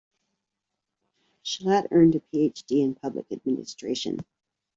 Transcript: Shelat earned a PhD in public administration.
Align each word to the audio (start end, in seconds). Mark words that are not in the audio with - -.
Shelat 1.45 1.89
earned 1.91 2.15
a 2.15 2.21
PhD 2.21 2.81
in 2.83 2.95
public 2.95 3.31
administration. 3.31 4.17